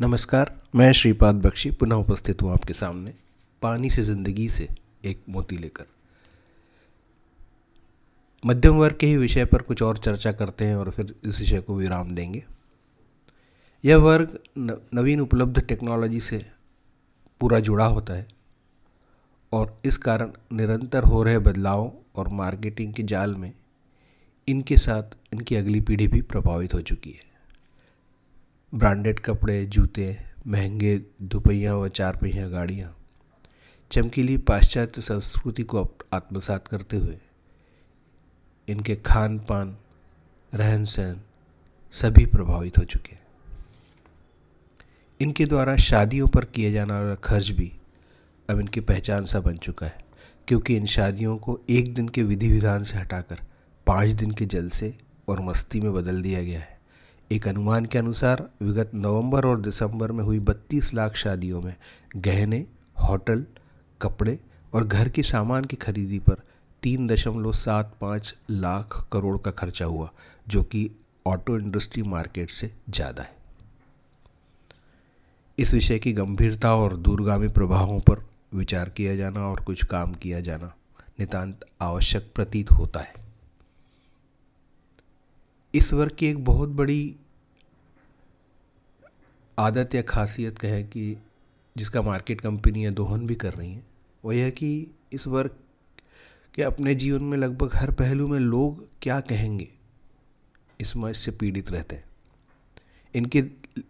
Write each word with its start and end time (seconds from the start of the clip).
नमस्कार, 0.00 0.50
मैं 0.74 0.90
श्रीपाद 0.92 1.34
बख्शी 1.34 1.70
पुनः 1.70 1.96
उपस्थित 1.96 2.42
हूँ 2.42 2.50
आपके 2.52 2.72
सामने 2.72 3.12
पानी 3.62 3.90
से 3.90 4.02
ज़िंदगी 4.02 4.48
से 4.48 4.68
एक 5.04 5.22
मोती 5.28 5.56
लेकर। 5.56 5.84
मध्यम 8.42 8.74
वर्ग 8.74 8.96
के 9.00 9.06
ही 9.06 9.16
विषय 9.16 9.44
पर 9.44 9.62
कुछ 9.62 9.82
और 9.82 9.98
चर्चा 9.98 10.32
करते 10.32 10.64
हैं 10.64 10.74
और 10.76 10.90
फिर 10.90 11.14
इस 11.24 11.40
विषय 11.40 11.60
को 11.60 11.76
विराम 11.76 12.10
देंगे। 12.10 12.44
यह 13.84 13.96
वर्ग 13.96 14.38
नवीन 14.58 15.20
उपलब्ध 15.20 15.60
टेक्नोलॉजी 15.60 16.20
से 16.20 16.44
पूरा 17.40 17.60
जुड़ा 17.60 17.86
होता 17.86 18.14
है 18.14 18.26
और 19.52 19.76
इस 19.84 19.96
कारण 19.98 20.32
निरंतर 20.52 21.04
हो 21.04 21.22
रहे 21.22 21.38
बदलावों 21.40 21.90
और 22.16 22.28
मार्केटिंग 22.34 22.92
के 22.94 23.02
जाल 23.04 23.34
में 23.34 23.52
इनके 24.48 24.76
साथ 24.76 25.16
इनकी 25.32 25.56
अगली 25.56 25.80
पीढ़ी 25.80 26.08
भी 26.08 26.20
प्रभावित 26.24 26.74
हो 26.74 26.80
चुकी 26.82 27.10
है। 27.10 27.24
ब्रांडेड 28.76 29.20
कपड़े, 29.20 29.64
जूते, 29.66 30.16
महँगे 30.46 30.96
दुपहिया 31.22 31.74
व 31.76 31.88
चार 31.88 32.16
पहिया 32.16 32.48
गाड़ियाँ, 32.48 32.94
चमकीली 33.90 34.36
पाश्चात्य 34.38 35.00
संस्कृति 35.00 35.62
को 35.62 35.82
आत्मसात 36.12 36.68
करते 36.68 36.96
हुए, 36.96 37.16
इनके 38.68 38.96
खान 38.96 39.38
पान 39.40 39.76
रहन 40.52 40.84
सहन 40.84 41.20
सभी 41.94 42.26
प्रभावित 42.26 42.78
हो 42.78 42.84
चुके 42.84 43.14
हैं। 43.14 43.24
इनके 45.20 45.46
द्वारा 45.46 45.76
शादियों 45.78 46.28
पर 46.28 46.44
किए 46.44 46.72
जाने 46.72 46.92
वाला 46.92 47.14
खर्च 47.14 47.50
भी 47.50 47.72
अब 48.48 48.60
इनकी 48.60 48.80
पहचान 48.82 49.24
सा 49.24 49.40
बन 49.40 49.56
चुका 49.56 49.86
है, 49.86 50.04
क्योंकि 50.48 50.76
इन 50.76 50.86
शादियों 50.86 51.36
को 51.38 51.58
एक 51.70 51.94
दिन 51.94 52.08
के 52.08 52.22
विधि 52.22 52.48
विधान 52.48 52.84
से 52.84 52.98
हटाकर 52.98 53.40
पाँच 53.86 54.10
दिन 54.10 54.30
के 54.30 54.46
जलसे 54.46 54.96
और 55.28 55.40
मस्ती 55.40 55.80
में 55.80 55.92
बदल 55.94 56.22
दिया 56.22 56.42
गया 56.42 56.60
है। 56.60 56.75
एक 57.32 57.48
अनुमान 57.48 57.86
के 57.86 57.98
अनुसार 57.98 58.42
विगत 58.62 58.90
नवंबर 58.94 59.46
और 59.46 59.60
दिसंबर 59.60 60.12
में 60.12 60.22
हुई 60.24 60.38
32 60.40 60.92
लाख 60.94 61.14
शादियों 61.16 61.62
में 61.62 61.74
गहने, 62.16 62.66
होटल, 63.08 63.44
कपड़े 64.00 64.38
और 64.74 64.86
घर 64.86 65.08
के 65.08 65.22
सामान 65.22 65.64
की 65.64 65.76
खरीदी 65.76 66.18
पर 66.18 66.42
तीन 66.82 67.06
दशमलव 67.06 67.52
सात 67.52 67.96
पाँच 68.00 68.34
लाख 68.50 69.08
करोड़ 69.12 69.38
का 69.38 69.50
खर्चा 69.50 69.84
हुआ, 69.84 70.10
जो 70.48 70.62
कि 70.62 70.90
ऑटो 71.26 71.58
इंडस्ट्री 71.58 72.02
मार्केट 72.02 72.50
से 72.50 72.70
ज़्यादा 72.90 73.22
है। 73.22 73.34
इस 75.58 75.74
विषय 75.74 75.98
की 75.98 76.12
गंभीरता 76.12 76.74
और 76.76 76.96
दूरगामी 76.96 77.48
प्रभावों 77.48 78.00
पर 78.00 78.24
विचार 78.54 78.88
किया 78.88 79.16
जाना 79.16 79.48
और 79.48 79.60
कुछ 79.60 79.84
काम 79.84 80.14
किया 80.14 80.40
जाना 80.40 80.74
नितांत 81.20 81.64
आवश्यक 81.80 82.32
प्रतीत 82.34 82.70
होता 82.70 83.00
है। 83.00 83.25
इस 85.76 85.92
वर्ग 85.94 86.12
की 86.12 86.26
एक 86.26 86.44
बहुत 86.44 86.68
बड़ी 86.68 87.16
आदत 89.58 89.94
या 89.94 90.02
खासियत 90.02 90.58
कहे 90.58 90.82
कि 90.82 91.16
जिसका 91.76 92.02
मार्केट 92.02 92.40
कंपनियाँ 92.40 92.92
दोहन 92.92 93.26
भी 93.26 93.34
कर 93.34 93.52
रही 93.52 93.72
हैं, 93.72 93.86
वो 94.24 94.32
यह 94.32 94.50
कि 94.50 94.90
इस 95.12 95.26
वर्ग 95.26 95.50
के 96.54 96.62
अपने 96.62 96.94
जीवन 96.94 97.22
में 97.22 97.38
लगभग 97.38 97.74
हर 97.74 97.90
पहलू 97.90 98.28
में 98.28 98.38
लोग 98.38 98.88
क्या 99.02 99.20
कहेंगे, 99.20 99.68
इस 100.80 100.92
समझ 100.92 101.16
से 101.16 101.30
पीड़ित 101.30 101.70
रहते 101.70 101.96
हैं। 101.96 102.04
इनके 103.14 103.42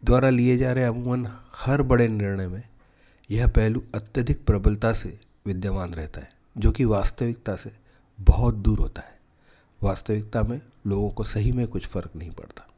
द्वारा 0.04 0.30
लिए 0.30 0.56
जा 0.56 0.72
रहे 0.72 0.84
अमूमन 0.84 1.26
हर 1.56 1.82
बड़े 1.82 2.08
निर्णय 2.08 2.48
में 2.48 2.62
यह 3.30 3.46
पहलू 3.46 3.84
अत्यधिक 3.94 4.44
प्रबलता 4.44 4.92
से 4.92 5.18
विद्यमान 5.46 5.94
रहता 5.94 6.20
है, 6.20 6.32
जो 6.58 6.72
कि 6.72 6.84
वास्तविकता 6.84 7.56
से 7.56 7.72
बहुत 8.20 8.54
दूर 8.54 8.78
होता 8.78 9.02
है। 9.02 9.15
वास्तविकता 9.82 10.42
में 10.42 10.60
लोगों 10.86 11.10
को 11.10 11.24
सही 11.24 11.52
में 11.52 11.68
कुछ 11.68 11.86
फ़र्क 11.86 12.10
नहीं 12.16 12.30
पड़ता। 12.30 12.68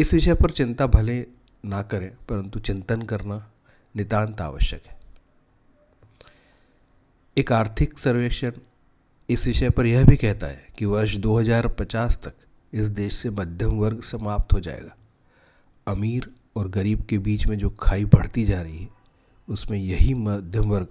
इस 0.00 0.14
विषय 0.14 0.34
पर 0.34 0.50
चिंता 0.50 0.86
भले 0.86 1.26
ना 1.64 1.82
करें, 1.82 2.16
परंतु 2.28 2.60
चिंतन 2.60 3.02
करना 3.02 3.50
नितांत 3.96 4.40
आवश्यक 4.40 4.86
है। 4.86 4.98
एक 7.38 7.52
आर्थिक 7.52 7.98
सर्वेक्षण 7.98 8.52
इस 9.28 9.46
विषय 9.46 9.70
पर 9.70 9.86
यह 9.86 10.04
भी 10.04 10.16
कहता 10.16 10.46
है 10.46 10.68
कि 10.78 10.84
वर्ष 10.84 11.16
2050 11.16 12.16
तक 12.16 12.34
इस 12.72 12.86
देश 12.86 13.14
से 13.14 13.30
मध्यम 13.30 13.70
वर्ग 13.70 14.02
समाप्त 14.02 14.52
हो 14.52 14.60
जाएगा। 14.60 14.96
अमीर 15.92 16.34
और 16.56 16.68
गरीब 16.68 17.02
के 17.02 17.18
बीच 17.18 17.46
में 17.46 17.58
जो 17.58 17.70
खाई 17.70 18.04
बढ़ती 18.04 18.44
जा 18.44 18.62
रही 18.62 18.78
है, 18.78 18.88
उसमें 19.48 19.78
यही 19.78 20.14
मध्यम 20.14 20.68
वर्ग 20.68 20.88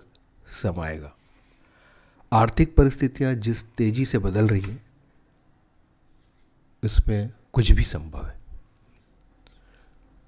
समाएगा। 0.47 1.16
आर्थिक 2.31 2.75
परिस्थितियाँ 2.75 3.33
जिस 3.33 3.63
तेज़ी 3.67 4.05
से 4.05 4.17
बदल 4.19 4.47
रही 4.47 4.61
है 4.61 4.79
उसमें 6.83 7.31
कुछ 7.53 7.71
भी 7.71 7.83
संभव 7.83 8.25
है। 8.25 8.35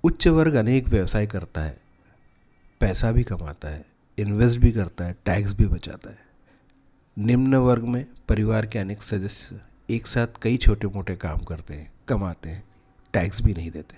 उच्च 0.03 0.27
वर्ग 0.27 0.53
अनेक 0.53 0.87
व्यवसाय 0.87 1.27
करता 1.27 1.61
है, 1.61 1.77
पैसा 2.79 3.11
भी 3.11 3.23
कमाता 3.23 3.69
है, 3.69 3.85
इन्वेस्ट 4.17 4.59
भी 4.59 4.71
करता 4.71 5.05
है, 5.05 5.15
टैक्स 5.25 5.53
भी 5.53 5.65
बचाता 5.65 6.09
है। 6.09 6.27
निम्न 7.17 7.55
वर्ग 7.55 7.83
में 7.83 8.05
परिवार 8.29 8.65
के 8.65 8.79
अनेक 8.79 9.03
सदस्य 9.03 9.59
एक 9.89 10.07
साथ 10.07 10.41
कई 10.41 10.57
छोटे 10.57 10.87
मोटे 10.87 11.15
काम 11.15 11.39
करते 11.39 11.73
हैं, 11.73 11.91
कमाते 12.07 12.49
हैं, 12.49 12.63
टैक्स 13.13 13.41
भी 13.41 13.53
नहीं 13.53 13.71
देते। 13.71 13.97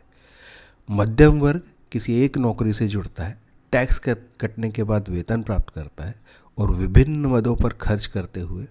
मध्यम 0.90 1.40
वर्ग 1.40 1.62
किसी 1.92 2.20
एक 2.22 2.38
नौकरी 2.38 2.74
से 2.74 2.88
जुड़ता 2.88 3.24
है, 3.24 3.40
टैक्स 3.74 4.00
कटने 4.00 4.70
के 4.70 4.84
बाद 4.84 5.10
वेतन 5.10 5.44
प्राप्त 5.44 5.74
करता 5.74 6.06
है 6.06 6.16
और 6.58 6.72
विभिन्न 6.72 7.26
मदों 7.26 7.56
पर 7.56 7.70
खर्च 7.74 8.06
करते 8.06 8.40
हुए 8.40 8.68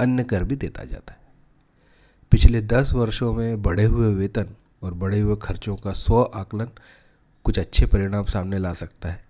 अन्य 0.00 0.24
कर 0.24 0.44
भी 0.44 0.56
देता 0.56 0.84
जाता 0.84 1.12
है। 1.12 1.20
पिछले 2.30 2.60
दस 2.60 2.92
वर्षों 2.92 3.34
में 3.34 3.62
बढ़े 3.62 3.84
हुए 3.84 4.14
वेतन 4.14 4.46
और 4.82 4.94
बढ़े 4.94 5.20
हुए 5.20 5.36
खर्चों 5.42 5.76
का 5.76 5.92
स्व 5.92 6.30
आकलन 6.34 6.70
कुछ 7.44 7.58
अच्छे 7.58 7.86
परिणाम 7.86 8.24
सामने 8.24 8.58
ला 8.58 8.72
सकता 8.72 9.08
है, 9.08 9.24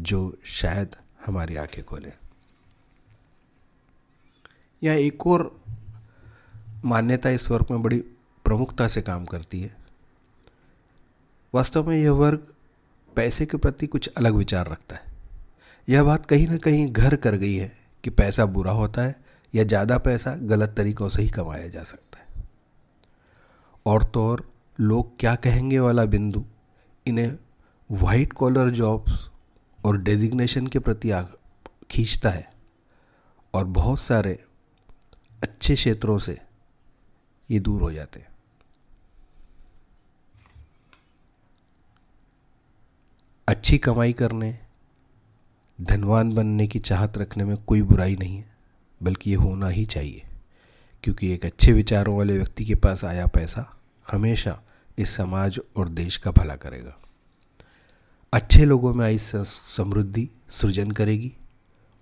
जो 0.00 0.38
शायद 0.44 0.96
हमारी 1.26 1.56
आँखें 1.56 1.84
खोले। 1.84 2.12
या 4.82 4.94
एक 4.94 5.26
और 5.26 5.60
मान्यता 6.84 7.30
इस 7.30 7.50
वर्ग 7.50 7.66
में 7.70 7.82
बड़ी 7.82 7.98
प्रमुखता 8.44 8.88
से 8.88 9.02
काम 9.02 9.24
करती 9.24 9.60
है। 9.60 9.76
वास्तव 11.54 11.88
में 11.88 11.96
यह 11.96 12.10
वर्ग 12.10 12.46
पैसे 13.16 13.46
के 13.46 13.56
प्रति 13.56 13.86
कुछ 13.86 14.08
अलग 14.08 14.34
विचार 14.34 14.66
रखता 14.66 14.96
है। 14.96 15.07
यह 15.88 16.02
बात 16.02 16.26
कहीं 16.26 16.48
ना 16.48 16.56
कहीं 16.56 16.86
घर 16.86 17.16
कर 17.16 17.34
गई 17.34 17.54
है 17.54 17.70
कि 18.04 18.10
पैसा 18.10 18.44
बुरा 18.46 18.72
होता 18.72 19.02
है 19.02 19.14
या 19.54 19.64
ज़्यादा 19.64 19.98
पैसा 19.98 20.34
गलत 20.42 20.74
तरीक़ों 20.76 21.08
से 21.08 21.22
ही 21.22 21.28
कमाया 21.28 21.68
जा 21.68 21.82
सकता 21.82 22.18
है। 22.18 22.26
और 23.86 24.04
तो 24.04 24.26
और 24.26 24.44
लोग 24.78 25.18
क्या 25.20 25.34
कहेंगे 25.34 25.78
वाला 25.78 26.04
बिंदु? 26.04 26.44
इन्हें 27.06 27.38
वाइट 27.90 28.32
कॉलर 28.32 28.70
जॉब्स 28.70 29.28
और 29.78 29.98
डेजिग्नेशन 29.98 30.66
के 30.66 30.78
प्रति 30.78 31.12
खींचता 31.90 32.30
है। 32.30 32.46
और 33.54 33.64
बहुत 33.64 34.00
सारे 34.00 34.38
अच्छे 35.42 35.74
क्षेत्रों 35.74 36.18
से 36.18 36.38
ये 37.48 37.60
दूर 37.60 37.82
हो 37.82 37.92
जाते 37.92 38.20
हैं। 38.20 38.26
अच्छी 43.48 43.78
कमाई 43.78 44.12
करने 44.12 44.58
धनवान 45.80 46.32
बनने 46.32 46.66
की 46.66 46.78
चाहत 46.78 47.18
रखने 47.18 47.44
में 47.44 47.56
कोई 47.56 47.82
बुराई 47.82 48.16
नहीं 48.16 48.36
है, 48.36 48.56
बल्कि 49.02 49.30
ये 49.30 49.36
होना 49.36 49.68
ही 49.68 49.84
चाहिए। 49.86 50.22
क्योंकि 51.02 51.30
एक 51.30 51.44
अच्छे 51.44 51.72
विचारों 51.72 52.16
वाले 52.16 52.36
व्यक्ति 52.38 52.64
के 52.64 52.74
पास 52.74 53.04
आया 53.04 53.26
पैसा 53.26 53.78
हमेशा 54.10 54.60
इस 54.98 55.10
समाज 55.10 55.60
और 55.76 55.88
देश 55.88 56.16
का 56.16 56.30
भला 56.30 56.56
करेगा। 56.56 56.96
अच्छे 58.32 58.64
लोगों 58.64 58.94
में 58.94 59.04
आई 59.06 59.18
समृद्धि 59.18 60.28
सृजन 60.50 60.90
करेगी 60.90 61.32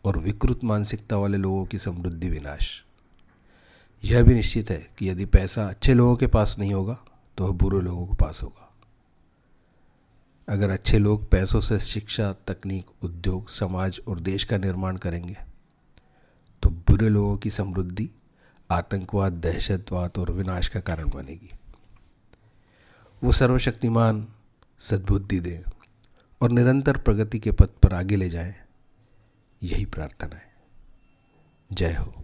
और 0.04 0.18
विकृत 0.18 0.64
मानसिकता 0.64 1.16
वाले 1.16 1.38
लोगों 1.38 1.64
की 1.66 1.78
समृद्धि 1.78 2.28
विनाश। 2.28 2.82
यह 4.04 4.22
भी 4.22 4.34
निश्चित 4.34 4.70
है 4.70 4.90
कि 4.98 5.10
यदि 5.10 5.24
पैसा 5.24 5.68
अच्छे 5.68 5.94
लोगों 5.94 6.16
के 6.16 6.26
पास 6.26 6.56
नहीं 6.58 6.72
होगा 6.74 6.98
तो 7.38 7.46
वह 7.46 7.52
बुरे 7.52 7.80
लोगों 7.80 8.06
के 8.06 8.14
पास 8.14 8.42
होगा। 8.42 8.65
अगर 10.48 10.70
अच्छे 10.70 10.98
लोग 10.98 11.28
पैसों 11.30 11.60
से 11.60 11.78
शिक्षा, 11.80 12.32
तकनीक, 12.46 12.86
उद्योग, 13.02 13.48
समाज 13.48 14.00
और 14.08 14.20
देश 14.20 14.44
का 14.44 14.56
निर्माण 14.56 14.96
करेंगे 14.96 15.36
तो 16.62 16.70
बुरे 16.70 17.08
लोगों 17.08 17.36
की 17.36 17.50
समृद्धि, 17.50 18.08
आतंकवाद, 18.70 19.32
दहशतवाद 19.32 20.18
और 20.18 20.30
विनाश 20.30 20.68
का 20.68 20.80
कारण 20.80 21.10
बनेगी। 21.10 21.50
वो 23.22 23.32
सर्वशक्तिमान, 23.32 24.26
सद्बुद्धि 24.80 25.40
दे 25.40 25.62
और 26.40 26.50
निरंतर 26.50 26.96
प्रगति 26.96 27.38
के 27.38 27.52
पथ 27.52 27.70
पर 27.82 27.94
आगे 27.94 28.16
ले 28.16 28.28
जाए, 28.28 28.54
यही 29.62 29.84
प्रार्थना 29.84 30.36
है। 30.36 30.54
जय 31.72 31.94
हो। 31.94 32.14